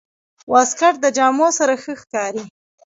[0.51, 2.43] واسکټ د جامو سره ښه ښکاري.